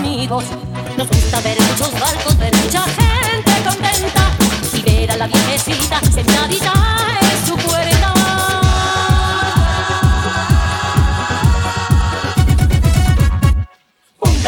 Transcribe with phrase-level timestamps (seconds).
[0.00, 4.30] Nos gusta ver muchos barcos, ver mucha gente contenta
[4.72, 6.72] y ver a la viejecita sentadita
[7.20, 8.14] en su puerta.
[14.20, 14.42] Un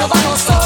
[0.00, 0.59] の場の外